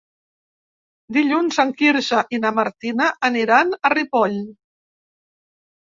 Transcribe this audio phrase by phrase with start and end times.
[1.17, 4.43] Dilluns en Quirze i na Martina aniran a Ripoll.